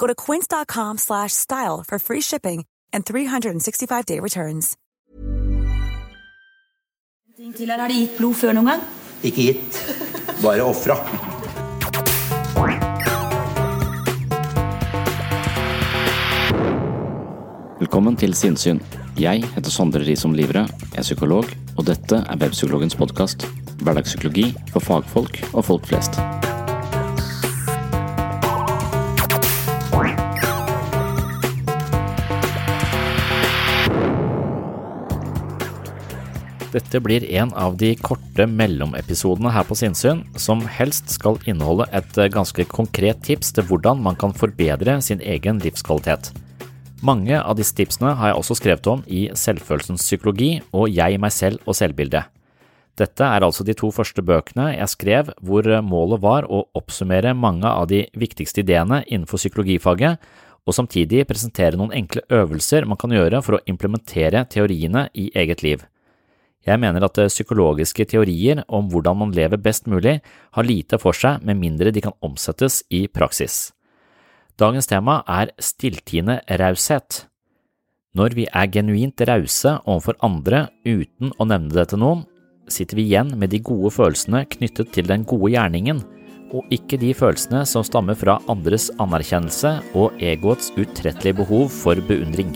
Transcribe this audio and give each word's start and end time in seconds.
Go 0.00 0.06
to 0.06 0.14
quince.com 0.14 0.98
slash 0.98 1.32
style 1.32 1.84
for 1.86 1.98
free 1.98 2.22
shipping 2.22 2.64
and 2.92 3.04
365-day 3.04 4.18
returns. 4.20 4.76
Til 7.56 7.70
her, 7.70 7.80
Har 7.80 7.88
de 7.88 7.94
gitt 7.94 8.16
blod 8.18 8.34
før 8.36 8.52
noen 8.52 8.66
gang? 8.68 8.82
Ikke 9.24 9.44
gitt, 9.46 9.78
bare 10.42 10.64
ofra. 10.64 10.96
Velkommen 17.80 18.16
til 18.20 18.36
Sinnsyn. 18.36 18.82
Jeg 19.20 19.44
heter 19.54 19.72
Sondre 19.72 20.04
Risom 20.04 20.36
Livre, 20.36 20.66
er 20.92 21.02
psykolog, 21.06 21.48
og 21.78 21.88
dette 21.88 22.20
er 22.20 22.44
Webpsykologens 22.44 22.96
podkast. 23.00 23.48
Hverdagspsykologi 23.80 24.52
for 24.74 24.84
fagfolk 24.84 25.40
og 25.54 25.64
folk 25.64 25.88
flest. 25.88 26.20
Dette 36.70 37.00
blir 37.02 37.24
en 37.34 37.50
av 37.58 37.74
de 37.74 37.88
korte 37.98 38.44
mellomepisodene 38.46 39.50
her 39.50 39.64
på 39.66 39.74
Sinnsyn, 39.74 40.20
som 40.38 40.62
helst 40.70 41.10
skal 41.10 41.40
inneholde 41.50 41.88
et 41.90 42.20
ganske 42.30 42.62
konkret 42.70 43.24
tips 43.26 43.50
til 43.56 43.66
hvordan 43.66 43.98
man 44.04 44.14
kan 44.18 44.30
forbedre 44.30 45.00
sin 45.02 45.18
egen 45.18 45.58
livskvalitet. 45.64 46.30
Mange 47.02 47.34
av 47.40 47.58
disse 47.58 47.74
tipsene 47.74 48.12
har 48.14 48.30
jeg 48.30 48.38
også 48.38 48.58
skrevet 48.60 48.86
om 48.92 49.02
i 49.10 49.24
Selvfølelsens 49.34 50.04
psykologi 50.04 50.60
og 50.70 50.86
Jeg, 50.92 51.18
meg 51.18 51.34
selv 51.34 51.58
og 51.66 51.74
selvbildet. 51.74 52.30
Dette 53.00 53.24
er 53.24 53.42
altså 53.42 53.64
de 53.66 53.74
to 53.74 53.90
første 53.94 54.22
bøkene 54.22 54.70
jeg 54.76 54.94
skrev 54.94 55.30
hvor 55.42 55.66
målet 55.82 56.22
var 56.22 56.46
å 56.46 56.66
oppsummere 56.76 57.34
mange 57.34 57.66
av 57.66 57.88
de 57.90 58.04
viktigste 58.14 58.62
ideene 58.62 59.02
innenfor 59.08 59.40
psykologifaget, 59.40 60.20
og 60.68 60.76
samtidig 60.76 61.24
presentere 61.26 61.80
noen 61.80 61.96
enkle 61.96 62.22
øvelser 62.30 62.86
man 62.86 63.00
kan 63.00 63.10
gjøre 63.16 63.40
for 63.42 63.58
å 63.58 63.64
implementere 63.66 64.44
teoriene 64.52 65.08
i 65.18 65.32
eget 65.34 65.64
liv. 65.66 65.82
Jeg 66.66 66.80
mener 66.82 67.06
at 67.06 67.18
psykologiske 67.30 68.04
teorier 68.10 68.64
om 68.68 68.90
hvordan 68.92 69.16
man 69.22 69.34
lever 69.36 69.60
best 69.60 69.86
mulig 69.88 70.18
har 70.52 70.66
lite 70.66 70.98
for 71.00 71.16
seg 71.16 71.44
med 71.46 71.56
mindre 71.60 71.92
de 71.92 72.02
kan 72.04 72.16
omsettes 72.20 72.82
i 72.92 73.06
praksis. 73.08 73.70
Dagens 74.60 74.90
tema 74.90 75.22
er 75.24 75.54
stilltiende 75.56 76.40
raushet. 76.60 77.24
Når 78.12 78.34
vi 78.36 78.44
er 78.50 78.68
genuint 78.68 79.22
rause 79.28 79.76
overfor 79.86 80.18
andre 80.26 80.66
uten 80.84 81.32
å 81.38 81.46
nevne 81.48 81.72
det 81.72 81.86
til 81.92 82.02
noen, 82.02 82.24
sitter 82.70 82.98
vi 82.98 83.06
igjen 83.08 83.32
med 83.38 83.54
de 83.54 83.62
gode 83.64 83.92
følelsene 83.94 84.44
knyttet 84.50 84.92
til 84.94 85.08
den 85.08 85.24
gode 85.24 85.54
gjerningen, 85.54 86.02
og 86.50 86.66
ikke 86.74 86.98
de 87.00 87.14
følelsene 87.14 87.62
som 87.66 87.86
stammer 87.86 88.18
fra 88.18 88.40
andres 88.50 88.90
anerkjennelse 89.00 89.76
og 89.94 90.18
egoets 90.18 90.74
utrettelige 90.76 91.40
behov 91.40 91.70
for 91.72 92.02
beundring. 92.10 92.52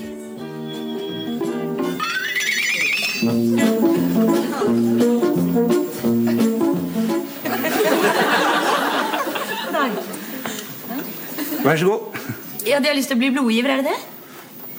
Vær 11.64 11.76
så 11.76 11.86
god. 11.86 12.00
Ja, 12.66 12.78
De 12.78 12.88
har 12.88 12.94
lyst 12.96 13.08
til 13.08 13.16
å 13.16 13.22
bli 13.22 13.30
blodgiver, 13.32 13.70
er 13.70 13.80
det 13.80 13.92
det? 13.92 13.96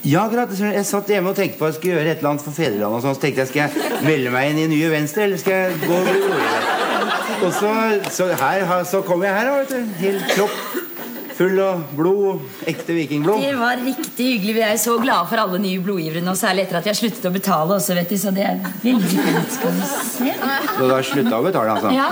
Ja, 0.06 0.28
akkurat. 0.28 0.54
Jeg 0.54 0.86
satt 0.86 1.10
hjemme 1.10 1.32
og 1.34 1.38
tenkte 1.40 1.58
på 1.58 1.66
at 1.66 1.74
jeg 1.74 1.80
skulle 1.80 1.96
gjøre 1.98 2.12
et 2.12 2.18
eller 2.22 2.30
annet 2.36 2.46
for 2.46 2.54
fedrelandet. 2.54 2.98
og 3.00 3.02
sånn, 3.02 3.16
Så 3.18 3.22
tenkte 3.22 3.42
jeg, 3.42 3.48
Skal 3.48 3.62
jeg 3.66 4.06
melde 4.06 4.30
meg 4.36 4.52
inn 4.52 4.60
i 4.62 4.68
Nye 4.76 4.90
Venstre, 4.94 5.24
eller 5.26 5.42
skal 5.42 5.54
jeg 5.54 5.80
gå 5.88 5.94
og 5.98 6.06
bli 6.06 6.18
blodgiver? 6.22 6.72
Og 7.46 7.54
så, 7.54 7.72
så, 8.12 8.30
her, 8.40 8.84
så 8.86 9.02
kom 9.02 9.24
jeg 9.26 9.34
her, 9.34 9.50
vet 9.58 9.70
du. 9.74 9.94
Helt 10.00 10.30
kropp 10.36 10.75
full 11.36 11.60
av 11.60 11.82
blod. 11.96 12.44
Ekte 12.70 12.96
vikingblod. 12.96 13.42
Det 13.44 13.56
var 13.60 13.82
riktig 13.84 14.28
hyggelig. 14.34 14.54
Vi 14.56 14.64
er 14.66 14.78
så 14.82 14.96
glade 15.04 15.28
for 15.32 15.42
alle 15.44 15.60
nye 15.64 15.82
blodgivere 15.84 16.24
nå, 16.24 16.34
særlig 16.40 16.66
etter 16.66 16.80
at 16.80 16.88
de 16.88 16.92
har 16.94 16.98
sluttet 17.00 17.28
å 17.28 17.32
betale 17.36 17.76
også, 17.78 17.96
vet 17.98 18.12
du. 18.14 18.18
Så 18.22 18.32
det 18.36 18.46
er 18.48 18.62
veldig 18.84 19.10
fint. 19.12 19.56
Skal 19.58 19.76
vi 19.76 19.90
se. 19.90 20.36
Så 20.78 20.88
du 20.88 20.94
har 20.96 21.08
slutta 21.10 21.40
å 21.40 21.44
betale, 21.46 21.76
altså? 21.76 21.92
Ja. 21.96 22.08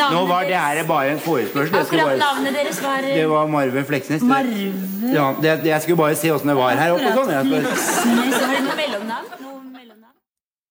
Ja. 0.00 0.08
Nå 0.14 0.22
var 0.30 0.46
det 0.48 0.56
her 0.56 0.80
bare 0.88 1.14
en 1.16 1.20
forespørsel. 1.22 1.76
Akkurat 1.82 2.16
navnet 2.20 2.56
deres 2.56 2.80
var 2.84 3.04
det 3.04 3.26
var 3.30 3.50
Marve 3.52 3.84
Fleksnes. 3.88 4.24
Marve 4.24 4.70
Ja, 5.10 5.30
det, 5.42 5.56
jeg 5.66 5.82
skulle 5.84 5.98
bare 6.00 6.16
se 6.18 6.30
åssen 6.32 6.48
det 6.52 6.56
var 6.58 6.78
her 6.78 6.94
oppe. 6.94 7.12
og 7.12 7.20
Sånn. 7.20 7.34
Jeg 7.34 7.44
skulle, 7.50 7.76
Fleksnes. 7.76 8.40
Har 8.40 8.56
de? 8.56 9.42
Noe 9.44 9.60
mellomnavn? 9.76 10.16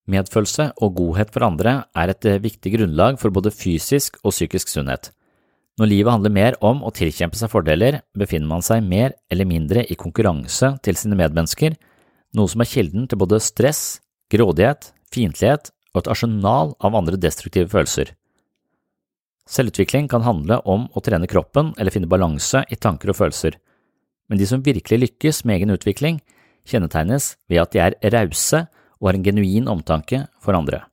Medfølelse 0.10 0.72
og 0.82 0.96
godhet 0.98 1.30
for 1.36 1.46
andre 1.46 1.76
er 1.94 2.16
et 2.16 2.26
viktig 2.42 2.72
grunnlag 2.80 3.20
for 3.22 3.30
både 3.36 3.52
fysisk 3.54 4.18
og 4.24 4.34
psykisk 4.34 4.72
sunnhet. 4.74 5.12
Når 5.80 5.88
livet 5.88 6.12
handler 6.12 6.34
mer 6.36 6.56
om 6.66 6.82
å 6.84 6.92
tilkjempe 6.92 7.40
seg 7.40 7.52
fordeler, 7.54 8.02
befinner 8.12 8.50
man 8.50 8.64
seg 8.66 8.84
mer 8.84 9.14
eller 9.32 9.48
mindre 9.48 9.86
i 9.88 9.96
konkurranse 9.96 10.74
til 10.84 10.98
sine 11.00 11.16
medmennesker, 11.16 11.78
noe 12.36 12.52
som 12.52 12.60
er 12.60 12.68
kilden 12.68 13.06
til 13.08 13.20
både 13.22 13.40
stress, 13.40 14.02
grådighet, 14.28 14.92
fiendtlighet 15.14 15.72
og 15.94 16.02
et 16.02 16.10
arsenal 16.12 16.74
av 16.84 16.98
andre 17.00 17.16
destruktive 17.22 17.72
følelser. 17.72 18.12
Selvutvikling 19.50 20.10
kan 20.12 20.26
handle 20.28 20.60
om 20.68 20.90
å 20.94 21.02
trene 21.02 21.30
kroppen 21.32 21.72
eller 21.80 21.96
finne 21.96 22.12
balanse 22.12 22.66
i 22.70 22.78
tanker 22.78 23.14
og 23.14 23.18
følelser, 23.22 23.56
men 24.30 24.38
de 24.38 24.46
som 24.46 24.62
virkelig 24.62 25.00
lykkes 25.06 25.42
med 25.48 25.58
egen 25.62 25.74
utvikling, 25.74 26.20
kjennetegnes 26.68 27.32
ved 27.50 27.64
at 27.64 27.72
de 27.74 27.82
er 27.88 27.96
rause 28.14 28.66
og 29.00 29.10
har 29.10 29.18
en 29.18 29.26
genuin 29.26 29.72
omtanke 29.72 30.26
for 30.44 30.60
andre. 30.60 30.84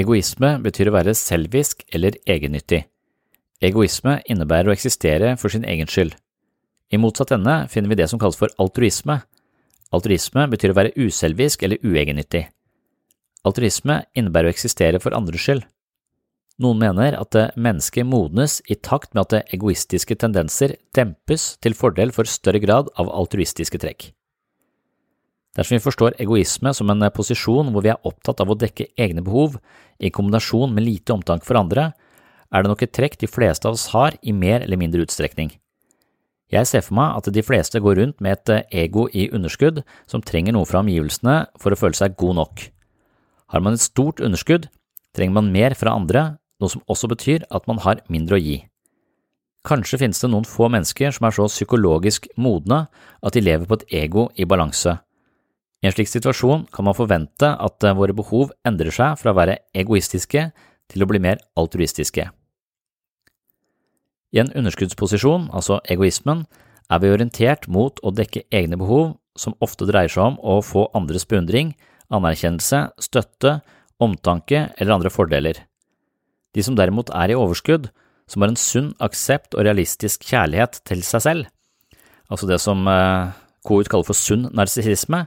Egoisme 0.00 0.54
betyr 0.64 0.88
å 0.88 0.96
være 0.96 1.14
selvisk 1.14 1.84
eller 1.92 2.16
egennyttig. 2.24 2.86
Egoisme 3.60 4.22
innebærer 4.24 4.70
å 4.70 4.72
eksistere 4.72 5.34
for 5.36 5.52
sin 5.52 5.66
egen 5.68 5.88
skyld. 5.90 6.14
I 6.90 6.98
motsatt 6.98 7.34
ende 7.36 7.66
finner 7.68 7.92
vi 7.92 7.98
det 8.00 8.08
som 8.08 8.20
kalles 8.20 8.38
for 8.40 8.52
altruisme. 8.62 9.18
Altruisme 9.92 10.46
betyr 10.48 10.72
å 10.72 10.78
være 10.78 10.94
uselvisk 10.96 11.66
eller 11.66 11.82
uegennyttig. 11.84 12.46
Altruisme 13.44 14.00
innebærer 14.16 14.48
å 14.48 14.54
eksistere 14.54 15.00
for 15.02 15.16
andres 15.16 15.44
skyld. 15.44 15.66
Noen 16.60 16.80
mener 16.80 17.16
at 17.16 17.36
mennesket 17.56 18.04
modnes 18.04 18.58
i 18.68 18.76
takt 18.76 19.14
med 19.14 19.28
at 19.28 19.52
egoistiske 19.54 20.16
tendenser 20.20 20.74
dempes 20.96 21.54
til 21.64 21.76
fordel 21.76 22.12
for 22.12 22.28
større 22.28 22.60
grad 22.60 22.90
av 23.00 23.12
altruistiske 23.12 23.80
trekk. 23.80 24.10
Dersom 25.56 25.76
vi 25.76 25.84
forstår 25.84 26.18
egoisme 26.20 26.72
som 26.76 26.92
en 26.92 27.08
posisjon 27.12 27.72
hvor 27.72 27.84
vi 27.84 27.92
er 27.92 28.04
opptatt 28.06 28.40
av 28.40 28.52
å 28.52 28.58
dekke 28.60 28.92
egne 28.96 29.24
behov 29.24 29.56
i 29.98 30.12
kombinasjon 30.12 30.72
med 30.72 30.86
lite 30.86 31.16
omtanke 31.16 31.48
for 31.48 31.58
andre, 31.60 31.90
er 32.50 32.62
det 32.62 32.70
nok 32.70 32.82
et 32.84 32.94
trekk 32.94 33.18
de 33.20 33.30
fleste 33.30 33.68
av 33.68 33.76
oss 33.78 33.90
har 33.94 34.16
i 34.22 34.34
mer 34.34 34.64
eller 34.64 34.80
mindre 34.80 35.04
utstrekning. 35.06 35.52
Jeg 36.50 36.66
ser 36.66 36.82
for 36.82 36.96
meg 36.98 37.14
at 37.14 37.30
de 37.30 37.42
fleste 37.46 37.78
går 37.78 38.00
rundt 38.00 38.22
med 38.24 38.40
et 38.40 38.72
ego 38.82 39.06
i 39.14 39.28
underskudd 39.30 39.84
som 40.10 40.22
trenger 40.22 40.56
noe 40.56 40.66
fra 40.66 40.82
omgivelsene 40.82 41.44
for 41.62 41.70
å 41.70 41.78
føle 41.78 41.94
seg 41.94 42.16
god 42.18 42.40
nok. 42.40 42.64
Har 43.54 43.62
man 43.62 43.78
et 43.78 43.84
stort 43.84 44.22
underskudd, 44.22 44.66
trenger 45.14 45.36
man 45.38 45.52
mer 45.54 45.76
fra 45.78 45.94
andre, 45.94 46.40
noe 46.58 46.72
som 46.72 46.82
også 46.90 47.10
betyr 47.10 47.46
at 47.54 47.70
man 47.70 47.78
har 47.86 48.02
mindre 48.10 48.38
å 48.38 48.42
gi. 48.42 48.58
Kanskje 49.66 50.00
finnes 50.00 50.18
det 50.22 50.30
noen 50.32 50.48
få 50.48 50.70
mennesker 50.72 51.12
som 51.14 51.28
er 51.28 51.36
så 51.36 51.46
psykologisk 51.50 52.26
modne 52.40 52.86
at 53.20 53.36
de 53.36 53.44
lever 53.44 53.68
på 53.68 53.78
et 53.78 53.86
ego 54.02 54.26
i 54.34 54.48
balanse. 54.48 54.96
I 55.80 55.88
en 55.88 55.94
slik 55.94 56.10
situasjon 56.10 56.66
kan 56.74 56.88
man 56.88 56.96
forvente 56.96 57.52
at 57.54 57.86
våre 57.96 58.16
behov 58.16 58.50
endrer 58.66 58.92
seg 58.92 59.20
fra 59.20 59.32
å 59.32 59.38
være 59.38 59.60
egoistiske 59.76 60.48
til 60.90 61.04
å 61.04 61.08
bli 61.08 61.22
mer 61.22 61.40
altruistiske. 61.60 62.26
I 64.30 64.42
en 64.42 64.52
underskuddsposisjon, 64.54 65.48
altså 65.52 65.80
egoismen, 65.90 66.44
er 66.90 67.02
vi 67.02 67.10
orientert 67.10 67.66
mot 67.70 67.98
å 68.02 68.12
dekke 68.14 68.44
egne 68.54 68.78
behov, 68.78 69.16
som 69.38 69.56
ofte 69.62 69.86
dreier 69.88 70.10
seg 70.10 70.32
om 70.32 70.38
å 70.42 70.58
få 70.64 70.88
andres 70.96 71.26
beundring, 71.26 71.72
anerkjennelse, 72.10 72.90
støtte, 73.02 73.60
omtanke 74.02 74.68
eller 74.76 74.96
andre 74.96 75.12
fordeler. 75.12 75.62
De 76.54 76.64
som 76.66 76.76
derimot 76.78 77.12
er 77.14 77.30
i 77.30 77.38
overskudd, 77.38 77.90
som 78.30 78.42
har 78.42 78.52
en 78.52 78.58
sunn 78.58 78.92
aksept 79.02 79.56
og 79.56 79.66
realistisk 79.66 80.26
kjærlighet 80.26 80.80
til 80.86 81.02
seg 81.06 81.24
selv, 81.26 81.50
altså 82.30 82.46
det 82.46 82.60
som 82.62 82.86
eh, 82.90 83.34
kaller 83.66 84.06
for 84.06 84.18
sunn 84.18 84.48
narsissisme, 84.54 85.24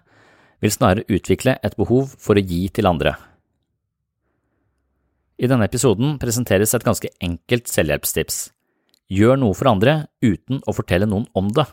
vil 0.63 0.71
snarere 0.71 1.07
utvikle 1.11 1.57
et 1.59 1.75
behov 1.75 2.15
for 2.19 2.39
å 2.39 2.43
gi 2.43 2.65
til 2.71 2.87
andre. 2.87 3.17
I 5.43 5.49
denne 5.51 5.67
episoden 5.67 6.15
presenteres 6.21 6.71
et 6.75 6.85
ganske 6.85 7.09
enkelt 7.23 7.67
selvhjelpstips. 7.67 8.45
Gjør 9.11 9.39
noe 9.39 9.55
for 9.57 9.71
andre 9.71 10.05
uten 10.23 10.61
å 10.67 10.75
fortelle 10.75 11.09
noen 11.09 11.25
om 11.35 11.49
det. 11.53 11.65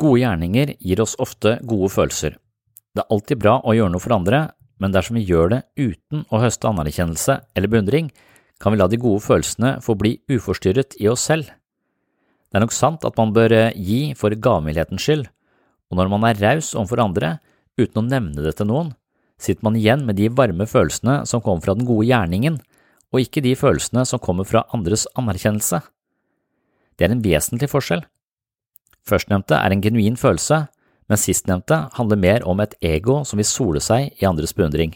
Gode 0.00 0.20
gjerninger 0.20 0.74
gir 0.76 1.00
oss 1.00 1.16
ofte 1.22 1.56
gode 1.64 1.88
følelser. 1.92 2.36
Det 2.96 3.04
er 3.04 3.12
alltid 3.12 3.40
bra 3.40 3.58
å 3.64 3.74
gjøre 3.76 3.92
noe 3.92 4.02
for 4.02 4.16
andre, 4.16 4.46
men 4.80 4.92
dersom 4.92 5.16
vi 5.16 5.24
gjør 5.28 5.52
det 5.52 5.60
uten 5.76 6.24
å 6.28 6.40
høste 6.42 6.68
anerkjennelse 6.68 7.38
eller 7.56 7.72
beundring, 7.72 8.10
kan 8.60 8.72
vi 8.72 8.80
la 8.80 8.88
de 8.88 8.98
gode 9.00 9.24
følelsene 9.24 9.76
få 9.84 9.96
bli 10.00 10.16
uforstyrret 10.32 10.96
i 11.00 11.08
oss 11.12 11.24
selv. 11.28 11.48
Det 12.48 12.56
er 12.56 12.64
nok 12.64 12.76
sant 12.76 13.04
at 13.04 13.16
man 13.20 13.34
bør 13.36 13.52
eh, 13.52 13.74
gi 13.76 14.14
for 14.16 14.32
gavmildhetens 14.32 15.02
skyld, 15.02 15.26
og 15.90 15.98
når 15.98 16.12
man 16.12 16.24
er 16.28 16.40
raus 16.40 16.72
overfor 16.74 17.02
andre 17.04 17.36
uten 17.76 18.00
å 18.00 18.06
nevne 18.06 18.44
det 18.44 18.56
til 18.58 18.70
noen, 18.70 18.94
sitter 19.40 19.66
man 19.66 19.76
igjen 19.76 20.06
med 20.08 20.16
de 20.16 20.30
varme 20.32 20.64
følelsene 20.68 21.22
som 21.28 21.42
kommer 21.44 21.64
fra 21.64 21.76
den 21.76 21.88
gode 21.88 22.08
gjerningen, 22.08 22.56
og 23.16 23.24
ikke 23.24 23.40
de 23.44 23.54
følelsene 23.56 24.04
som 24.04 24.20
kommer 24.20 24.44
fra 24.44 24.66
andres 24.76 25.06
anerkjennelse. 25.16 25.80
Det 26.96 27.08
er 27.08 27.14
en 27.14 27.24
vesentlig 27.24 27.70
forskjell. 27.72 28.04
Førstnevnte 29.08 29.56
er 29.56 29.72
en 29.72 29.82
genuin 29.82 30.18
følelse, 30.20 30.66
men 31.08 31.20
sistnevnte 31.20 31.86
handler 31.96 32.20
mer 32.20 32.44
om 32.48 32.60
et 32.60 32.74
ego 32.84 33.22
som 33.24 33.40
vil 33.40 33.48
sole 33.48 33.80
seg 33.80 34.12
i 34.20 34.28
andres 34.28 34.52
beundring. 34.56 34.92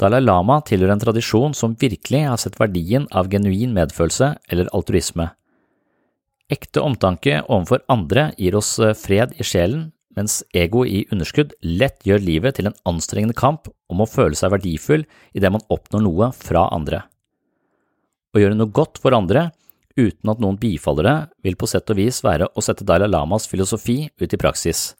Dalai 0.00 0.24
Lama 0.24 0.58
tilhører 0.66 0.96
en 0.96 1.02
tradisjon 1.04 1.54
som 1.54 1.76
virkelig 1.78 2.24
har 2.26 2.40
sett 2.40 2.58
verdien 2.58 3.06
av 3.14 3.28
genuin 3.30 3.74
medfølelse 3.76 4.32
eller 4.50 4.70
altruisme. 4.74 5.28
Ekte 6.50 6.82
omtanke 6.82 7.38
overfor 7.46 7.84
andre 7.92 8.32
gir 8.40 8.56
oss 8.58 8.74
eh, 8.82 8.96
fred 8.98 9.36
i 9.38 9.46
sjelen 9.46 9.92
mens 10.18 10.42
ego 10.54 10.84
i 10.86 11.04
underskudd 11.12 11.54
lett 11.62 12.06
gjør 12.06 12.22
livet 12.22 12.58
til 12.58 12.70
en 12.70 12.78
anstrengende 12.88 13.36
kamp 13.36 13.68
om 13.90 14.02
å 14.02 14.08
føle 14.08 14.38
seg 14.38 14.52
verdifull 14.54 15.04
idet 15.34 15.52
man 15.52 15.64
oppnår 15.72 16.04
noe 16.06 16.30
fra 16.36 16.68
andre. 16.74 17.04
Å 18.34 18.42
gjøre 18.42 18.58
noe 18.58 18.74
godt 18.74 18.98
for 19.02 19.14
andre 19.16 19.48
uten 19.94 20.30
at 20.32 20.40
noen 20.42 20.58
bifaller 20.58 21.06
det, 21.06 21.16
vil 21.46 21.56
på 21.58 21.68
sett 21.70 21.90
og 21.90 21.98
vis 22.00 22.20
være 22.24 22.48
å 22.50 22.64
sette 22.64 22.86
Dalai 22.86 23.08
Lamas 23.10 23.46
filosofi 23.50 24.02
ut 24.20 24.34
i 24.34 24.40
praksis. 24.40 24.92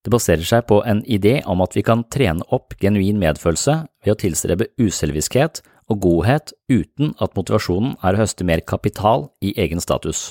Det 0.00 0.12
baserer 0.14 0.46
seg 0.46 0.64
på 0.70 0.78
en 0.88 1.02
idé 1.04 1.40
om 1.50 1.60
at 1.60 1.74
vi 1.76 1.84
kan 1.84 2.06
trene 2.08 2.46
opp 2.54 2.78
genuin 2.80 3.20
medfølelse 3.20 3.82
ved 4.06 4.14
å 4.14 4.20
tilstrebe 4.22 4.70
uselviskhet 4.80 5.60
og 5.90 6.00
godhet 6.06 6.54
uten 6.70 7.12
at 7.20 7.34
motivasjonen 7.36 7.98
er 8.00 8.16
å 8.16 8.22
høste 8.22 8.46
mer 8.46 8.62
kapital 8.64 9.28
i 9.44 9.52
egen 9.60 9.82
status. 9.82 10.30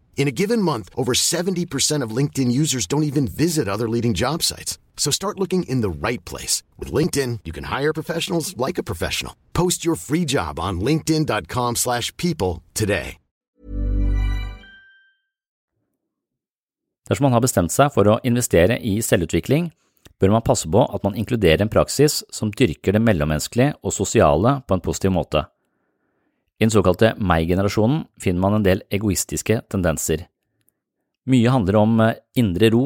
In 0.15 0.27
a 0.27 0.31
given 0.31 0.61
month, 0.61 0.89
over 0.95 1.13
70% 1.13 2.03
of 2.03 2.15
LinkedIn 2.15 2.51
users 2.51 2.85
don't 2.85 3.09
even 3.09 3.27
visit 3.27 3.67
other 3.67 3.89
leading 3.89 4.13
job 4.13 4.43
sites. 4.43 4.77
So 4.95 5.11
start 5.11 5.39
looking 5.39 5.63
in 5.63 5.81
the 5.81 5.89
right 5.89 6.23
place. 6.23 6.61
With 6.77 6.93
LinkedIn, 6.93 7.39
you 7.43 7.51
can 7.51 7.65
hire 7.65 7.91
professionals 7.91 8.55
like 8.55 8.77
a 8.77 8.83
professional. 8.83 9.33
Post 9.53 9.83
your 9.83 9.95
free 9.95 10.25
job 10.25 10.59
on 10.59 10.79
linkedin.com 10.79 11.75
slash 11.75 12.15
people 12.17 12.61
today. 12.75 13.17
Dersom 17.11 17.25
man 17.27 17.33
har 17.35 17.41
bestemt 17.43 17.73
seg 17.73 17.89
for 17.91 18.07
å 18.07 18.19
investere 18.23 18.77
i 18.87 19.01
selvutvikling, 19.03 19.65
bør 20.21 20.31
man 20.31 20.45
passe 20.47 20.69
på 20.71 20.83
at 20.85 21.03
man 21.03 21.17
inkluderer 21.19 21.65
en 21.65 21.71
praksis 21.71 22.21
som 22.31 22.53
dyrker 22.55 22.95
det 22.95 23.01
mellommenneskelige 23.03 23.73
og 23.81 23.91
sosiale 23.91 24.61
på 24.63 24.77
en 24.77 24.83
positiv 24.85 25.11
måte. 25.11 25.41
I 26.61 26.67
den 26.67 26.73
såkalte 26.75 27.15
meg-generasjonen 27.17 28.03
finner 28.21 28.43
man 28.43 28.59
en 28.59 28.65
del 28.65 28.83
egoistiske 28.93 29.63
tendenser. 29.73 30.27
Mye 31.25 31.49
handler 31.49 31.79
om 31.79 31.95
eh, 32.05 32.19
indre 32.37 32.69
ro, 32.69 32.83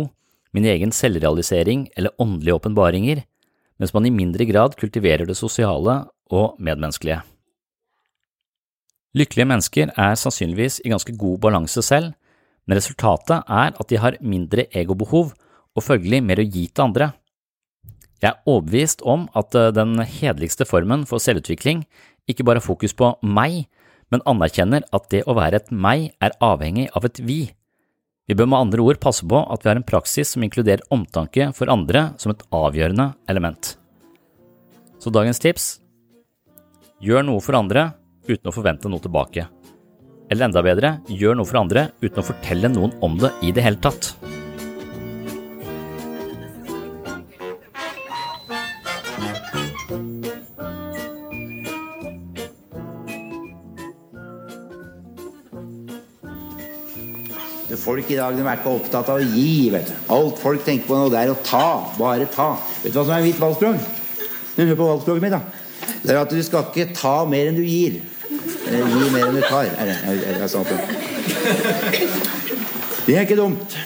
min 0.56 0.68
egen 0.72 0.94
selvrealisering 0.96 1.90
eller 2.00 2.16
åndelige 2.24 2.56
åpenbaringer, 2.56 3.26
mens 3.76 3.92
man 3.92 4.08
i 4.08 4.14
mindre 4.16 4.48
grad 4.48 4.78
kultiverer 4.80 5.28
det 5.28 5.36
sosiale 5.36 5.98
og 6.32 6.56
medmenneskelige. 6.56 7.20
Lykkelige 9.16 9.50
mennesker 9.52 9.92
er 9.92 10.16
sannsynligvis 10.20 10.80
i 10.86 10.94
ganske 10.96 11.12
god 11.20 11.44
balanse 11.44 11.84
selv, 11.84 12.14
men 12.64 12.80
resultatet 12.80 13.44
er 13.44 13.76
at 13.76 13.92
de 13.92 14.00
har 14.00 14.22
mindre 14.24 14.70
egobehov 14.72 15.36
og 15.76 15.84
følgelig 15.84 16.24
mer 16.24 16.40
å 16.40 16.48
gi 16.48 16.70
til 16.72 16.88
andre. 16.88 17.12
Jeg 18.24 18.32
er 18.32 18.48
overbevist 18.48 19.04
om 19.04 19.28
at 19.36 19.52
eh, 19.60 19.74
den 19.76 20.00
hederligste 20.00 20.64
formen 20.64 21.04
for 21.10 21.20
selvutvikling 21.20 21.84
ikke 22.30 22.46
bare 22.48 22.64
fokus 22.64 22.96
på 22.98 23.12
meg, 23.22 23.66
men 24.14 24.24
anerkjenner 24.30 24.86
at 24.96 25.08
det 25.14 25.24
å 25.26 25.36
være 25.38 25.62
et 25.62 25.72
meg 25.72 26.12
er 26.24 26.36
avhengig 26.44 26.90
av 26.96 27.08
et 27.08 27.22
vi. 27.26 27.40
Vi 28.26 28.38
bør 28.38 28.50
med 28.50 28.68
andre 28.68 28.86
ord 28.86 29.00
passe 29.02 29.26
på 29.26 29.40
at 29.54 29.62
vi 29.62 29.70
har 29.70 29.80
en 29.80 29.86
praksis 29.86 30.34
som 30.34 30.46
inkluderer 30.46 30.86
omtanke 30.94 31.52
for 31.58 31.70
andre 31.70 32.08
som 32.22 32.34
et 32.34 32.46
avgjørende 32.54 33.12
element. 33.30 33.76
Så 35.02 35.14
dagens 35.14 35.42
tips– 35.42 35.76
gjør 37.06 37.26
noe 37.28 37.44
for 37.44 37.58
andre 37.58 37.92
uten 38.26 38.50
å 38.50 38.56
forvente 38.56 38.90
noe 38.90 39.04
tilbake. 39.04 39.46
Eller 40.32 40.48
enda 40.48 40.64
bedre, 40.66 40.96
gjør 41.06 41.38
noe 41.38 41.46
for 41.46 41.62
andre 41.62 41.90
uten 42.02 42.24
å 42.24 42.26
fortelle 42.26 42.72
noen 42.72 42.96
om 43.06 43.20
det 43.22 43.36
i 43.46 43.54
det 43.54 43.66
hele 43.68 43.82
tatt. 43.84 44.16
Folk 57.86 58.08
i 58.10 58.18
dag 58.18 58.34
de 58.34 58.42
er 58.42 58.58
ikke 58.58 58.72
opptatt 58.80 59.12
av 59.14 59.20
å 59.22 59.26
gi. 59.36 59.70
vet 59.70 59.92
du. 59.92 59.94
Alt 60.16 60.40
folk 60.42 60.64
tenker 60.66 60.90
på 60.90 60.98
nå, 60.98 61.10
det 61.14 61.20
er 61.22 61.30
å 61.30 61.38
ta. 61.46 61.68
Bare 62.00 62.26
ta. 62.34 62.56
Vet 62.82 62.90
du 62.90 62.98
hva 62.98 63.06
som 63.06 63.14
er 63.14 63.28
mitt 63.28 63.38
valgspråk? 63.42 63.78
Hør 64.56 64.72
på 64.80 64.88
valgspråket 64.90 65.26
mitt, 65.28 65.36
da. 65.36 65.42
Det 66.02 66.14
er 66.16 66.22
at 66.24 66.34
du 66.34 66.42
skal 66.46 66.66
ikke 66.72 66.96
ta 66.98 67.18
mer 67.30 67.52
enn 67.52 67.60
du 67.60 67.62
gir. 67.62 68.00
Eller 68.66 68.90
Gi 68.90 69.10
mer 69.14 69.28
enn 69.28 69.38
du 69.38 69.44
tar. 69.46 69.70
Er 69.70 69.92
det, 69.92 69.98
er, 70.02 70.14
er 70.16 70.40
det 70.42 70.46
det? 73.06 73.14
Er 73.14 73.22
ikke 73.22 73.38
dumt. 73.38 73.78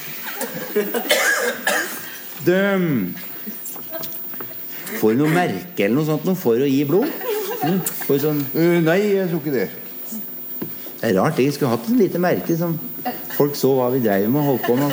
Døm. 2.47 2.87
Får 4.99 5.11
du 5.11 5.19
noe 5.25 5.31
merke 5.33 5.85
eller 5.85 5.99
noe 5.99 6.07
sånt 6.07 6.39
for 6.39 6.55
å 6.55 6.67
gi 6.67 6.85
blod? 6.87 7.11
Mm. 7.59 7.79
Får 8.05 8.15
du 8.15 8.23
sånn 8.23 8.41
Eh, 8.55 8.79
nei, 8.83 8.99
jeg 9.17 9.27
tror 9.27 9.43
ikke 9.43 9.57
det. 9.57 9.67
Det 10.99 11.09
er 11.09 11.19
rart. 11.21 11.39
Jeg 11.39 11.53
skulle 11.55 11.71
hatt 11.71 11.87
et 11.87 11.99
lite 11.99 12.19
merke 12.19 12.55
som 12.59 12.73
folk 13.37 13.55
så 13.55 13.71
hva 13.77 13.87
vi 13.93 14.01
dreiv 14.03 14.27
med 14.31 14.41
og 14.41 14.47
holdt 14.51 14.65
på 14.67 14.75
med. 14.75 14.89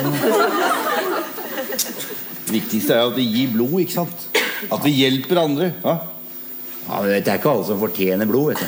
Det 2.47 2.53
viktigste 2.55 2.95
er 2.95 3.09
at 3.09 3.17
vi 3.17 3.25
gir 3.27 3.49
blod, 3.57 3.79
ikke 3.83 3.97
sant? 3.97 4.27
At 4.71 4.85
vi 4.85 4.93
hjelper 5.01 5.41
andre. 5.41 5.71
Ja? 5.83 5.97
Ja, 6.87 7.01
men 7.03 7.09
Det 7.11 7.27
er 7.27 7.41
ikke 7.41 7.51
alle 7.51 7.65
som 7.67 7.79
fortjener 7.81 8.25
blod. 8.29 8.53
vet 8.53 8.63
du. 8.63 8.67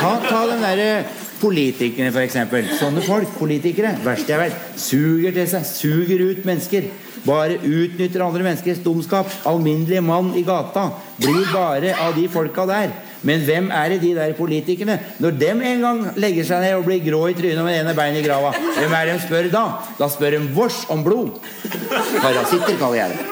Ta, 0.00 0.16
ta 0.26 0.40
den 0.50 0.64
derre 0.64 1.04
politikerne, 1.38 2.10
for 2.10 2.24
eksempel. 2.26 2.66
Sånne 2.80 3.02
folk, 3.06 3.30
politikere, 3.38 3.94
verst 4.02 4.30
jeg 4.30 4.42
vet, 4.42 4.58
suger 4.78 5.30
til 5.38 5.46
seg. 5.54 5.66
Suger 5.70 6.26
ut 6.32 6.44
mennesker. 6.48 6.90
Bare 7.22 7.60
utnytter 7.62 8.24
andre 8.26 8.42
menneskers 8.42 8.82
dumskap. 8.82 9.30
Alminnelige 9.46 10.02
mann 10.02 10.32
i 10.34 10.42
gata 10.42 10.88
blir 11.20 11.46
bare 11.54 11.94
av 12.02 12.18
de 12.18 12.26
folka 12.30 12.66
der. 12.66 12.90
Men 13.26 13.44
hvem 13.46 13.68
er 13.70 13.92
det 13.92 14.00
de 14.02 14.12
der 14.16 14.34
politikerne? 14.34 14.98
Når 15.22 15.36
dem 15.38 15.62
en 15.62 15.84
gang 15.86 16.00
legger 16.18 16.46
seg 16.46 16.64
ned 16.64 16.74
og 16.80 16.86
blir 16.88 17.02
grå 17.04 17.22
i 17.30 17.36
trynet 17.38 17.62
med 17.62 17.78
ene 17.78 17.94
beinet 17.94 18.22
i 18.22 18.26
grava, 18.26 18.50
hvem 18.78 18.96
er 18.98 19.08
det 19.08 19.16
de 19.16 19.26
spør 19.26 19.48
da? 19.52 19.64
Da 20.00 20.08
spør 20.10 20.36
de 20.36 20.42
vårs 20.56 20.82
om 20.92 21.04
blod. 21.06 21.38
Parasitter, 22.18 22.74
kaller 22.80 22.98
jeg 22.98 23.14
det. 23.14 23.26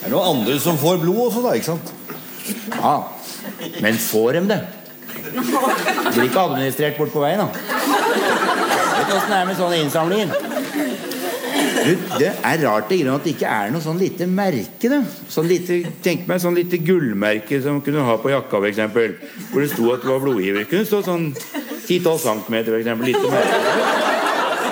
Det 0.00 0.08
er 0.08 0.14
noen 0.14 0.38
andre 0.38 0.56
som 0.62 0.78
får 0.80 1.02
blod 1.02 1.26
også, 1.28 1.44
da. 1.44 1.56
ikke 1.58 1.72
sant? 1.72 1.92
Ja, 2.80 2.94
men 3.84 4.00
får 4.00 4.38
de 4.38 4.46
det? 4.54 4.60
Blir 5.30 6.24
ikke 6.24 6.46
administrert 6.48 6.96
bort 6.98 7.12
på 7.12 7.22
veien, 7.22 7.44
da. 7.44 7.50
Vet 7.50 9.10
du 9.10 9.14
åssen 9.16 9.30
det 9.30 9.36
er 9.42 9.46
med 9.48 9.60
sånne 9.60 9.82
innsamlinger? 9.84 10.49
Det 11.80 12.28
er 12.28 12.62
rart 12.64 12.90
grunnen 12.90 13.14
at 13.14 13.24
det 13.24 13.34
ikke 13.34 13.50
er 13.50 13.70
noe 13.72 13.84
sånn 13.84 14.00
lite 14.00 14.26
merke. 14.30 14.90
Da. 14.92 15.00
Sånn 15.32 15.48
lite, 15.50 15.80
tenk 16.04 16.26
meg 16.28 16.42
sånn 16.42 16.58
lite 16.58 16.80
gullmerke 16.84 17.60
som 17.64 17.80
kunne 17.84 18.04
ha 18.06 18.16
på 18.20 18.32
jakka, 18.32 18.60
eksempel. 18.68 19.16
Hvor 19.50 19.64
det 19.64 19.70
sto 19.72 19.88
at 19.94 20.04
det 20.04 20.12
var 20.12 20.22
blodgiver. 20.24 20.68
Kunne 20.70 20.88
stå 20.88 21.02
sånn 21.06 21.30
10-12 21.34 22.22
cm, 22.26 22.60
eksempel. 22.80 23.10
Lite 23.12 23.32
merke. 23.32 24.08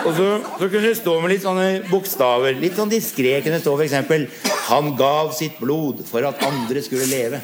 Og 0.09 0.15
så, 0.17 0.27
så 0.61 0.69
kunne 0.69 0.87
det 0.87 0.97
stå 0.97 1.15
med 1.21 1.33
litt 1.35 1.45
sånne 1.45 1.69
bokstaver. 1.91 2.57
Litt 2.63 2.79
sånn 2.79 2.93
diskré 2.93 3.39
kunne 3.43 3.59
det 3.59 3.65
stå 3.65 3.75
eksempel 3.85 4.29
'Han 4.69 4.95
gav 4.97 5.33
sitt 5.37 5.59
blod 5.61 6.05
for 6.05 6.25
at 6.29 6.43
andre 6.45 6.83
skulle 6.85 7.09
leve'. 7.09 7.41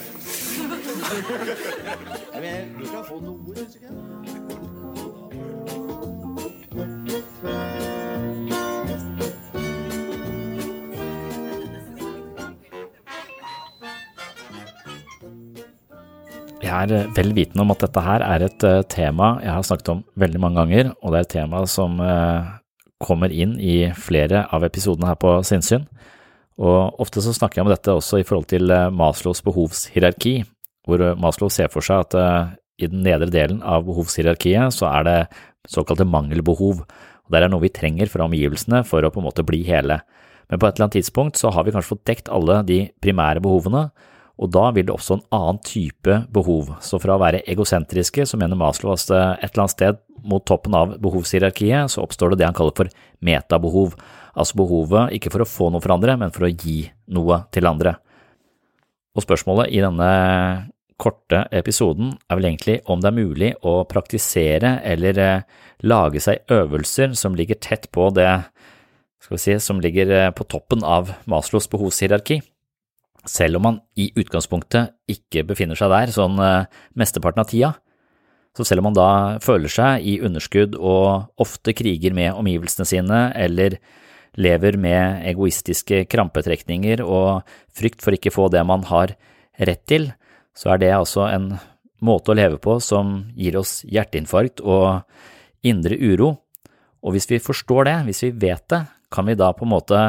Mener, 2.35 2.65
du 2.79 2.87
skal 2.87 3.05
få 3.09 3.21
noe, 3.21 3.34
Jeg 16.65 16.73
er 16.73 16.93
eh, 16.97 17.09
vel 17.13 17.35
vitende 17.37 17.65
om 17.65 17.73
at 17.75 17.83
dette 17.85 18.03
her 18.03 18.25
er 18.25 18.47
et 18.47 18.65
eh, 18.65 18.83
tema 18.89 19.35
jeg 19.43 19.53
har 19.53 19.65
snakket 19.67 19.91
om 19.93 20.03
veldig 20.21 20.41
mange 20.41 20.63
ganger, 20.63 20.93
og 21.03 21.13
det 21.13 21.19
er 21.19 21.27
et 21.27 21.35
tema 21.35 21.61
som 21.69 21.99
eh, 22.01 22.53
kommer 23.05 23.33
inn 23.35 23.59
i 23.61 23.91
flere 23.99 24.47
av 24.55 24.65
episodene 24.65 25.11
her 25.11 25.19
på 25.21 25.37
Sinnsyn. 25.45 25.85
Og 26.65 27.03
ofte 27.03 27.21
så 27.21 27.35
snakker 27.37 27.61
jeg 27.61 27.67
om 27.67 27.73
dette 27.73 27.93
også 27.93 28.23
i 28.23 28.25
forhold 28.25 28.47
til 28.53 28.71
Maslows 28.95 29.43
behovshierarki, 29.45 30.39
hvor 30.87 31.03
Maslow 31.19 31.51
ser 31.53 31.69
for 31.73 31.85
seg 31.85 32.05
at 32.05 32.55
i 32.79 32.87
den 32.89 33.03
nedre 33.03 33.27
delen 33.33 33.59
av 33.67 33.83
behovshierarkiet 33.89 34.73
så 34.77 34.87
er 34.93 35.07
det 35.09 35.19
såkalte 35.69 36.07
mangelbehov, 36.07 36.85
og 36.87 37.35
det 37.35 37.43
er 37.43 37.51
noe 37.51 37.65
vi 37.65 37.73
trenger 37.75 38.09
fra 38.13 38.29
omgivelsene 38.29 38.85
for 38.87 39.03
å 39.03 39.11
på 39.11 39.21
en 39.21 39.27
måte 39.27 39.45
bli 39.47 39.65
hele. 39.67 39.99
Men 40.47 40.63
på 40.63 40.69
et 40.69 40.77
eller 40.77 40.87
annet 40.87 41.01
tidspunkt 41.01 41.41
så 41.41 41.51
har 41.53 41.67
vi 41.67 41.75
kanskje 41.75 41.97
fått 41.97 42.07
dekt 42.07 42.31
alle 42.33 42.63
de 42.69 42.85
primære 43.03 43.43
behovene, 43.43 43.89
og 44.35 44.51
da 44.51 44.65
vil 44.75 44.87
det 44.89 44.95
oppstå 44.95 45.19
en 45.19 45.27
annen 45.37 45.61
type 45.63 46.17
behov. 46.35 46.73
Så 46.83 46.99
fra 47.03 47.15
å 47.15 47.23
være 47.23 47.45
egosentriske, 47.51 48.27
så 48.27 48.39
mener 48.41 48.59
Maslow 48.59 48.95
at 48.95 49.07
et 49.07 49.47
eller 49.47 49.63
annet 49.63 49.75
sted 49.77 50.01
mot 50.25 50.43
toppen 50.47 50.75
av 50.75 50.97
behovshierarkiet, 51.03 51.93
så 51.93 52.03
oppstår 52.03 52.33
det 52.33 52.41
det 52.43 52.49
han 52.49 52.57
kaller 52.57 52.75
for 52.75 52.91
metabehov. 53.25 53.95
Altså 54.35 54.59
behovet 54.59 55.15
ikke 55.15 55.31
for 55.31 55.45
å 55.45 55.49
få 55.49 55.71
noe 55.71 55.85
for 55.85 55.95
andre, 55.95 56.17
men 56.19 56.35
for 56.35 56.49
å 56.49 56.51
gi 56.51 56.81
noe 57.15 57.45
til 57.55 57.69
andre. 57.71 57.95
Og 59.15 59.23
spørsmålet 59.23 59.71
i 59.71 59.83
denne 59.85 60.09
korte 60.99 61.45
episoden 61.55 62.15
er 62.27 62.39
vel 62.39 62.49
egentlig 62.49 62.81
om 62.91 63.03
det 63.03 63.11
er 63.11 63.17
mulig 63.17 63.53
å 63.67 63.77
praktisere 63.91 64.77
eller 64.87 65.19
eh, 65.21 65.47
lage 65.87 66.23
seg 66.23 66.47
øvelser 66.55 67.15
som 67.19 67.35
ligger 67.39 67.59
tett 67.63 67.91
på 67.95 68.09
det 68.15 68.31
skal 69.25 69.35
vi 69.35 69.43
si, 69.43 69.57
som 69.59 69.83
ligger 69.83 70.11
eh, 70.15 70.31
på 70.35 70.47
toppen 70.47 70.85
av 70.87 71.11
Maslows 71.31 71.67
behovshierarki 71.73 72.41
selv 73.29 73.59
om 73.59 73.67
man 73.69 73.81
i 73.97 74.11
utgangspunktet 74.19 74.95
ikke 75.11 75.45
befinner 75.49 75.79
seg 75.79 75.93
der 75.93 76.13
sånn 76.15 76.39
eh, 76.43 76.71
mesteparten 76.99 77.43
av 77.43 77.51
tida. 77.51 77.73
Så 78.55 78.67
selv 78.69 78.83
om 78.83 78.91
man 78.91 78.97
da 78.97 79.09
føler 79.43 79.73
seg 79.73 80.05
i 80.07 80.19
underskudd 80.23 80.77
og 80.79 81.33
ofte 81.43 81.75
kriger 81.75 82.15
med 82.15 82.37
omgivelsene 82.39 82.87
sine 82.87 83.21
eller 83.35 83.81
lever 84.39 84.79
med 84.79 85.25
egoistiske 85.31 86.05
krampetrekninger 86.11 87.03
og 87.03 87.47
frykt 87.75 88.03
for 88.03 88.15
ikke 88.15 88.35
få 88.35 88.49
det 88.53 88.63
man 88.67 88.87
har 88.87 89.15
rett 89.59 89.83
til, 89.91 90.11
så 90.55 90.75
er 90.75 90.83
det 90.83 90.95
altså 90.95 91.27
en 91.31 91.53
måte 92.05 92.33
å 92.33 92.39
leve 92.39 92.59
på 92.63 92.79
som 92.83 93.17
gir 93.39 93.59
oss 93.59 93.81
hjerteinfarkt 93.87 94.63
og 94.63 95.03
indre 95.67 95.99
uro. 95.99 96.35
Og 97.05 97.15
hvis 97.15 97.29
vi 97.31 97.43
forstår 97.43 97.89
det, 97.89 97.97
hvis 98.09 98.23
vi 98.27 98.35
vet 98.47 98.65
det, 98.71 98.85
kan 99.15 99.27
vi 99.27 99.39
da 99.39 99.53
på 99.55 99.67
en 99.67 99.75
måte 99.75 100.01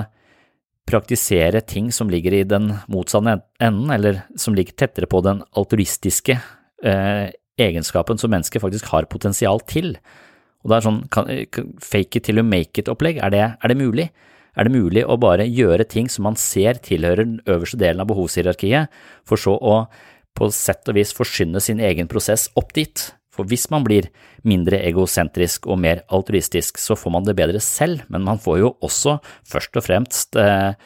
praktisere 0.86 1.62
ting 1.66 1.90
som 1.94 2.10
ligger 2.12 2.34
i 2.34 2.44
den 2.48 2.70
motsatte 2.92 3.40
enden, 3.64 3.90
eller 3.92 4.22
som 4.38 4.56
ligger 4.56 4.78
tettere 4.78 5.10
på 5.10 5.22
den 5.26 5.42
altruistiske 5.58 6.38
eh, 6.86 7.32
egenskapen 7.58 8.20
som 8.22 8.32
mennesket 8.34 8.62
faktisk 8.62 8.92
har 8.94 9.10
potensial 9.10 9.62
til. 9.66 9.96
Og 10.64 10.72
det 10.72 10.78
er 10.78 10.86
sånn 10.86 11.02
kan, 11.14 11.30
fake 11.82 12.20
it 12.20 12.28
till 12.28 12.42
you 12.42 12.46
make 12.46 12.82
it-opplegg, 12.82 13.22
er, 13.22 13.38
er, 13.56 13.72
det 13.72 13.80
mulig? 13.80 14.10
Er 14.56 14.68
det 14.68 14.76
mulig 14.76 15.06
å 15.06 15.18
bare 15.22 15.48
gjøre 15.50 15.88
ting 15.90 16.10
som 16.12 16.28
man 16.30 16.38
ser 16.40 16.80
tilhører 16.86 17.26
den 17.26 17.40
øverste 17.50 17.80
delen 17.82 18.02
av 18.04 18.10
behovshierarkiet, 18.12 18.94
for 19.28 19.42
så 19.42 19.58
å 19.58 19.84
på 20.36 20.50
sett 20.52 20.90
og 20.92 20.98
vis 20.98 21.14
forsyne 21.16 21.62
sin 21.64 21.80
egen 21.80 22.10
prosess 22.12 22.50
opp 22.60 22.74
dit? 22.76 23.10
For 23.36 23.48
hvis 23.50 23.68
man 23.74 23.84
blir 23.86 24.08
mindre 24.48 24.80
egosentrisk 24.88 25.68
og 25.68 25.82
mer 25.84 26.06
altruistisk, 26.14 26.80
så 26.80 26.96
får 26.98 27.14
man 27.18 27.28
det 27.28 27.36
bedre 27.38 27.62
selv, 27.64 28.06
men 28.08 28.24
man 28.28 28.40
får 28.42 28.62
jo 28.62 28.72
også 28.86 29.18
først 29.52 29.76
og 29.76 29.86
fremst 29.86 30.40
eh, 30.40 30.78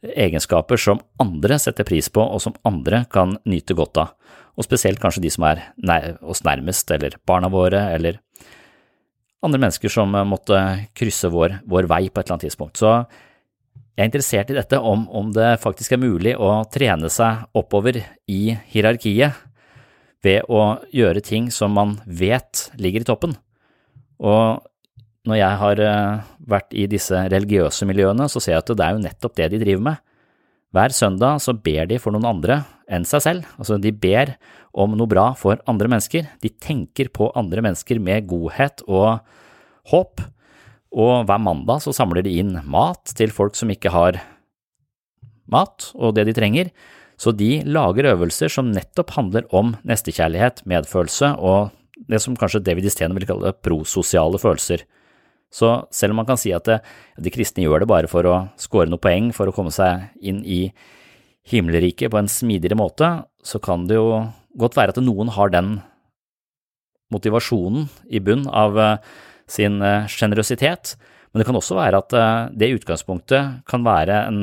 egenskaper 0.00 0.80
som 0.80 1.02
andre 1.20 1.60
setter 1.60 1.86
pris 1.88 2.08
på, 2.12 2.24
og 2.24 2.40
som 2.42 2.56
andre 2.66 3.04
kan 3.12 3.36
nyte 3.48 3.76
godt 3.76 4.00
av. 4.00 4.14
Og 4.58 4.66
spesielt 4.66 5.00
kanskje 5.00 5.22
de 5.24 5.32
som 5.32 5.46
er 5.48 5.62
oss 6.20 6.42
nærmest, 6.44 6.90
eller 6.92 7.16
barna 7.28 7.52
våre, 7.52 7.86
eller 7.94 8.20
andre 9.44 9.60
mennesker 9.60 9.92
som 9.92 10.12
måtte 10.28 10.58
krysse 10.96 11.30
vår, 11.32 11.60
vår 11.68 11.88
vei 11.88 12.06
på 12.08 12.20
et 12.20 12.26
eller 12.26 12.36
annet 12.36 12.48
tidspunkt. 12.48 12.80
Så 12.80 12.90
jeg 13.96 14.04
er 14.04 14.08
interessert 14.08 14.50
i 14.52 14.56
dette, 14.56 14.80
om, 14.80 15.06
om 15.12 15.30
det 15.34 15.58
faktisk 15.60 15.92
er 15.92 16.02
mulig 16.02 16.34
å 16.36 16.62
trene 16.72 17.10
seg 17.12 17.46
oppover 17.56 17.98
i 18.30 18.54
hierarkiet 18.72 19.36
ved 20.24 20.48
å 20.52 20.80
gjøre 20.94 21.22
ting 21.24 21.48
som 21.54 21.72
man 21.76 21.96
vet 22.04 22.68
ligger 22.80 23.04
i 23.04 23.08
toppen. 23.08 23.36
Og 24.20 24.60
når 25.28 25.40
jeg 25.40 25.60
har 25.62 25.82
eh, 25.84 26.28
vært 26.50 26.76
i 26.76 26.86
disse 26.90 27.24
religiøse 27.32 27.88
miljøene, 27.88 28.28
så 28.28 28.40
ser 28.40 28.56
jeg 28.56 28.64
at 28.64 28.72
det 28.76 28.86
er 28.86 28.96
jo 28.96 29.04
nettopp 29.04 29.36
det 29.36 29.50
de 29.52 29.60
driver 29.62 29.86
med. 29.90 30.02
Hver 30.70 30.94
søndag 30.94 31.40
så 31.42 31.56
ber 31.56 31.88
de 31.90 31.98
for 31.98 32.14
noen 32.14 32.28
andre 32.28 32.60
enn 32.90 33.06
seg 33.06 33.22
selv, 33.24 33.46
altså 33.58 33.78
de 33.82 33.90
ber 33.94 34.36
om 34.70 34.92
noe 34.94 35.10
bra 35.10 35.30
for 35.38 35.58
andre 35.70 35.90
mennesker. 35.90 36.28
De 36.42 36.50
tenker 36.62 37.10
på 37.14 37.30
andre 37.38 37.62
mennesker 37.64 37.98
med 38.02 38.28
godhet 38.30 38.84
og 38.86 39.18
håp, 39.90 40.22
og 40.90 41.26
hver 41.26 41.42
mandag 41.42 41.82
så 41.84 41.94
samler 41.94 42.22
de 42.26 42.36
inn 42.42 42.54
mat 42.70 43.12
til 43.18 43.34
folk 43.34 43.58
som 43.58 43.70
ikke 43.70 43.92
har 43.94 44.18
mat 45.50 45.90
og 45.98 46.14
det 46.14 46.28
de 46.28 46.34
trenger, 46.36 46.70
så 47.20 47.34
de 47.36 47.60
lager 47.68 48.08
øvelser 48.14 48.48
som 48.52 48.70
nettopp 48.72 49.12
handler 49.18 49.48
om 49.52 49.74
nestekjærlighet, 49.84 50.64
medfølelse 50.68 51.34
og 51.36 51.74
det 52.08 52.20
som 52.24 52.36
kanskje 52.38 52.62
David 52.64 52.88
Istene 52.88 53.16
vil 53.18 53.28
kalle 53.28 53.52
prososiale 53.60 54.40
følelser. 54.40 54.86
Så 55.52 55.72
selv 55.92 56.14
om 56.14 56.22
man 56.22 56.28
kan 56.28 56.38
si 56.40 56.52
at 56.54 56.64
det, 56.68 56.78
de 57.20 57.32
kristne 57.34 57.66
gjør 57.66 57.82
det 57.82 57.90
bare 57.90 58.08
for 58.08 58.24
å 58.24 58.36
score 58.60 58.88
noen 58.88 59.02
poeng 59.02 59.30
for 59.36 59.50
å 59.50 59.54
komme 59.54 59.72
seg 59.74 60.06
inn 60.22 60.40
i 60.46 60.62
himmelriket 61.50 62.12
på 62.12 62.20
en 62.20 62.30
smidigere 62.30 62.78
måte, 62.78 63.08
så 63.42 63.60
kan 63.60 63.84
det 63.90 63.98
jo 63.98 64.22
godt 64.60 64.78
være 64.78 64.94
at 64.94 65.02
noen 65.02 65.32
har 65.34 65.52
den 65.52 65.80
motivasjonen 67.10 67.88
i 68.08 68.22
bunn 68.22 68.46
av 68.46 68.78
eh, 68.78 68.98
sin 69.50 69.80
sjenerøsitet. 69.82 70.94
Men 71.30 71.42
det 71.42 71.46
kan 71.46 71.58
også 71.58 71.76
være 71.78 71.98
at 72.02 72.14
det 72.58 72.66
i 72.66 72.74
utgangspunktet 72.74 73.60
kan 73.70 73.84
være 73.86 74.24
en 74.26 74.40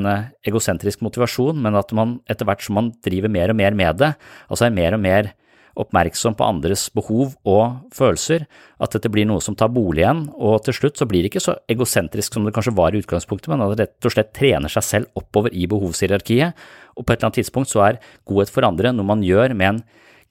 egosentrisk 0.48 1.01
motivasjon, 1.03 1.60
men 1.60 1.75
at 1.75 1.91
man 1.91 2.22
etter 2.32 2.48
hvert 2.48 2.63
som 2.63 2.79
man 2.79 2.94
driver 3.03 3.27
mer 3.34 3.51
og 3.51 3.60
mer 3.60 3.75
med 3.75 4.00
det, 4.00 4.13
altså 4.48 4.70
er 4.70 4.77
mer 4.77 4.96
og 4.96 5.03
mer 5.03 5.34
oppmerksom 5.77 6.36
på 6.38 6.46
andres 6.46 6.88
behov 6.94 7.36
og 7.48 7.91
følelser, 7.96 8.48
at 8.82 8.96
dette 8.96 9.12
blir 9.13 9.27
noe 9.29 9.44
som 9.44 9.56
tar 9.58 9.70
bolig 9.74 10.03
igjen, 10.03 10.25
og 10.34 10.63
til 10.65 10.75
slutt 10.75 11.00
så 11.00 11.08
blir 11.10 11.24
det 11.24 11.32
ikke 11.32 11.44
så 11.44 11.58
egosentrisk 11.70 12.34
som 12.34 12.48
det 12.48 12.53
kanskje 12.56 12.75
var 12.77 12.96
i 12.96 13.01
utgangspunktet, 13.03 13.51
men 13.51 13.63
at 13.65 13.75
det 13.75 13.86
rett 13.86 14.10
og 14.10 14.15
slett 14.15 14.34
trener 14.36 14.74
seg 14.74 14.88
selv 14.88 15.22
oppover 15.22 15.53
i 15.53 15.67
behovshierarkiet, 15.70 16.67
og 16.98 17.06
på 17.06 17.13
et 17.13 17.20
eller 17.20 17.29
annet 17.29 17.39
tidspunkt 17.44 17.72
så 17.72 17.86
er 17.86 18.01
godhet 18.27 18.53
for 18.53 18.67
andre 18.67 18.94
noe 18.96 19.08
man 19.08 19.25
gjør 19.25 19.53
med 19.58 19.75
en 19.75 19.82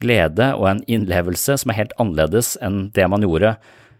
glede 0.02 0.50
og 0.58 0.68
en 0.70 0.84
innlevelse 0.90 1.56
som 1.62 1.72
er 1.72 1.80
helt 1.80 1.94
annerledes 2.02 2.56
enn 2.64 2.88
det 2.96 3.06
man 3.08 3.24
gjorde 3.24 3.54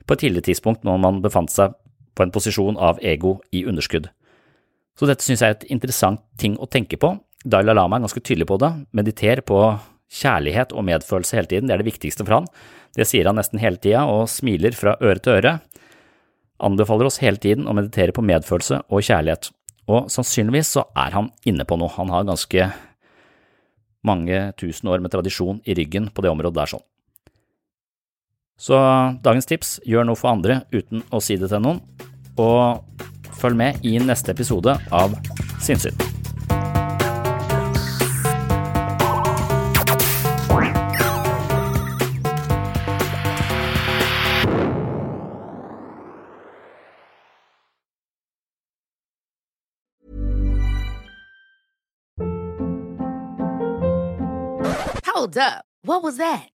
på 0.06 0.14
et 0.14 0.26
tidligere 0.26 0.50
tidspunkt 0.50 0.84
når 0.86 0.98
man 1.02 1.22
befant 1.24 1.52
seg 1.52 1.74
på 2.16 2.24
en 2.24 2.32
posisjon 2.32 2.78
av 2.80 2.98
ego 3.04 3.36
i 3.52 3.66
underskudd. 3.68 4.08
Så 4.96 5.08
dette 5.08 5.24
synes 5.24 5.42
jeg 5.44 5.52
er 5.52 5.58
et 5.58 5.68
interessant 5.76 6.22
ting 6.40 6.56
å 6.56 6.68
tenke 6.70 6.96
på. 7.00 7.12
Dalai 7.44 7.76
Lama 7.76 7.98
er 7.98 8.06
ganske 8.06 8.22
tydelig 8.24 8.48
på 8.48 8.56
det. 8.62 8.72
Mediter 8.96 9.42
på 9.46 9.60
kjærlighet 10.16 10.72
og 10.72 10.86
medfølelse 10.88 11.36
hele 11.36 11.50
tiden, 11.50 11.68
det 11.68 11.76
er 11.76 11.82
det 11.82 11.90
viktigste 11.90 12.24
for 12.24 12.38
han. 12.38 12.48
Det 12.96 13.04
sier 13.08 13.28
han 13.28 13.36
nesten 13.36 13.60
hele 13.60 13.80
tida 13.82 14.06
og 14.08 14.24
smiler 14.32 14.76
fra 14.78 14.96
øre 15.04 15.20
til 15.20 15.36
øre. 15.36 15.58
Anbefaler 16.64 17.10
oss 17.10 17.20
hele 17.20 17.40
tiden 17.42 17.68
å 17.68 17.76
meditere 17.76 18.14
på 18.16 18.24
medfølelse 18.24 18.80
og 18.88 19.04
kjærlighet, 19.04 19.50
og 19.92 20.08
sannsynligvis 20.12 20.72
så 20.78 20.86
er 20.96 21.12
han 21.18 21.28
inne 21.44 21.66
på 21.68 21.76
noe. 21.76 21.92
Han 21.98 22.12
har 22.14 22.24
ganske 22.26 22.70
mange 24.06 24.40
tusen 24.56 24.88
år 24.88 25.02
med 25.04 25.12
tradisjon 25.12 25.60
i 25.66 25.76
ryggen 25.76 26.08
på 26.14 26.24
det 26.24 26.32
området 26.32 26.56
der 26.62 26.72
sånn. 26.76 26.86
Så 28.56 28.76
dagens 29.20 29.46
tips, 29.46 29.76
gjør 29.84 30.06
noe 30.08 30.16
for 30.16 30.32
andre 30.32 30.62
uten 30.72 31.04
å 31.12 31.20
si 31.20 31.36
det 31.36 31.50
til 31.52 31.60
noen, 31.60 31.82
og 32.40 32.80
følg 33.36 33.58
med 33.60 33.84
i 33.84 33.98
neste 34.00 34.32
episode 34.32 34.78
av 34.90 35.16
Sinnsyn. 35.60 35.92
Hold 55.04 55.38
up. 55.38 55.64
What 55.82 56.02
was 56.02 56.16
that? 56.16 56.55